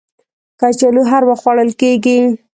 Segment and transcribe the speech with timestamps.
[0.59, 2.17] کچالو هر وخت خوړل کېږي